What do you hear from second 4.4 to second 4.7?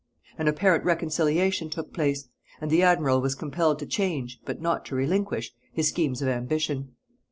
but